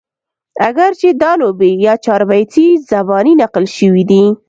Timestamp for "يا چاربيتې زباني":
1.85-3.33